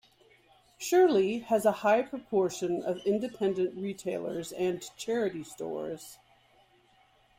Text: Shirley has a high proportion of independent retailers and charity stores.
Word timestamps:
Shirley 0.79 1.41
has 1.41 1.63
a 1.63 1.71
high 1.85 2.01
proportion 2.01 2.81
of 2.81 3.05
independent 3.05 3.77
retailers 3.77 4.51
and 4.51 4.81
charity 4.97 5.43
stores. 5.43 6.17